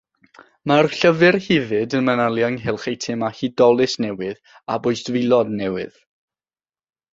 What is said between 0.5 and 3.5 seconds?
Mae'r llyfr hefyd yn manylu ynghylch eitemau